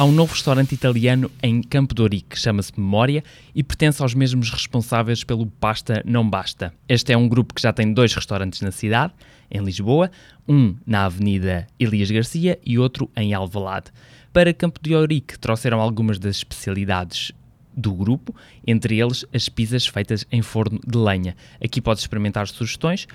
Há 0.00 0.04
um 0.04 0.12
novo 0.12 0.32
restaurante 0.32 0.76
italiano 0.76 1.28
em 1.42 1.60
Campo 1.60 1.92
de 1.92 2.00
Ourique, 2.00 2.28
que 2.28 2.38
chama-se 2.38 2.70
Memória 2.78 3.24
e 3.52 3.64
pertence 3.64 4.00
aos 4.00 4.14
mesmos 4.14 4.48
responsáveis 4.48 5.24
pelo 5.24 5.44
Pasta 5.44 6.04
Não 6.06 6.30
Basta. 6.30 6.72
Este 6.88 7.12
é 7.12 7.16
um 7.16 7.28
grupo 7.28 7.52
que 7.52 7.60
já 7.60 7.72
tem 7.72 7.92
dois 7.92 8.14
restaurantes 8.14 8.60
na 8.60 8.70
cidade, 8.70 9.12
em 9.50 9.58
Lisboa, 9.58 10.08
um 10.48 10.76
na 10.86 11.06
Avenida 11.06 11.66
Elias 11.80 12.12
Garcia 12.12 12.60
e 12.64 12.78
outro 12.78 13.10
em 13.16 13.34
Alvalade. 13.34 13.90
Para 14.32 14.54
Campo 14.54 14.78
de 14.80 14.94
Ourique 14.94 15.36
trouxeram 15.36 15.80
algumas 15.80 16.20
das 16.20 16.36
especialidades 16.36 17.32
do 17.76 17.92
grupo, 17.92 18.32
entre 18.64 19.00
eles 19.00 19.24
as 19.34 19.48
pizzas 19.48 19.84
feitas 19.84 20.24
em 20.30 20.42
forno 20.42 20.78
de 20.86 20.96
lenha. 20.96 21.34
Aqui 21.60 21.80
podes 21.80 22.04
experimentar 22.04 22.46
sugestões 22.46 23.08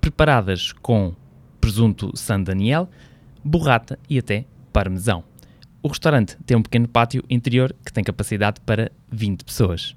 preparadas 0.00 0.72
com 0.72 1.14
presunto 1.60 2.10
San 2.16 2.42
Daniel, 2.42 2.90
burrata 3.44 3.96
e 4.10 4.18
até 4.18 4.44
parmesão. 4.72 5.22
O 5.84 5.88
restaurante 5.88 6.34
tem 6.46 6.56
um 6.56 6.62
pequeno 6.62 6.88
pátio 6.88 7.22
interior 7.28 7.76
que 7.84 7.92
tem 7.92 8.02
capacidade 8.02 8.58
para 8.64 8.90
20 9.12 9.44
pessoas. 9.44 9.92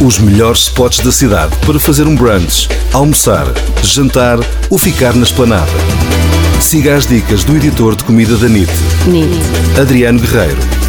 Os 0.00 0.20
melhores 0.20 0.60
spots 0.68 1.00
da 1.00 1.10
cidade 1.10 1.56
para 1.66 1.80
fazer 1.80 2.06
um 2.06 2.14
brunch, 2.14 2.68
almoçar, 2.92 3.46
jantar 3.82 4.38
ou 4.70 4.78
ficar 4.78 5.12
na 5.16 5.24
esplanada. 5.24 5.72
Siga 6.60 6.94
as 6.94 7.04
dicas 7.04 7.42
do 7.42 7.56
editor 7.56 7.96
de 7.96 8.04
comida 8.04 8.36
da 8.36 8.48
NIT, 8.48 8.70
NIT. 9.08 9.80
Adriano 9.80 10.20
Guerreiro. 10.20 10.79